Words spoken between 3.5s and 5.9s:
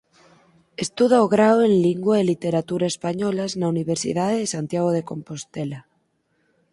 na Universidade de Santiago de Compostela.